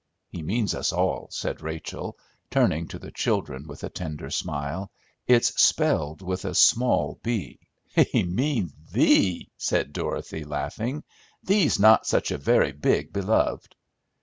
"He 0.31 0.41
means 0.41 0.73
us 0.73 0.91
all," 0.91 1.27
said 1.29 1.61
Rachel, 1.61 2.17
turning 2.49 2.87
to 2.87 2.97
the 2.97 3.11
children 3.11 3.67
with 3.67 3.83
a 3.83 3.89
tender 3.91 4.31
smile. 4.31 4.89
"It's 5.27 5.49
spelled 5.61 6.23
with 6.23 6.43
a 6.43 6.55
small 6.55 7.19
b." 7.21 7.59
"He 7.85 8.23
means 8.23 8.73
thee!" 8.91 9.51
said 9.57 9.93
Dorothy, 9.93 10.43
laughing. 10.43 11.03
"Thee's 11.43 11.77
not 11.77 12.07
such 12.07 12.31
a 12.31 12.39
very 12.39 12.71
big 12.71 13.13
beloved." 13.13 13.75